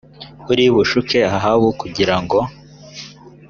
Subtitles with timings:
[0.51, 2.39] uri bushuke ahabu kugira ngo